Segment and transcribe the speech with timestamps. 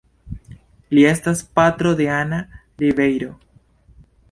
[0.97, 2.41] Li estas patro de Ana
[2.85, 3.31] Ribeiro.